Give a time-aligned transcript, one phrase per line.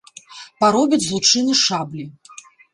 [0.63, 2.05] Паробяць з лучыны шаблі.